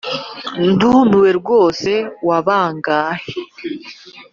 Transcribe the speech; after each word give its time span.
ndumiwe 0.71 1.29
rwose 1.39 1.91
wabagahe 2.27 3.25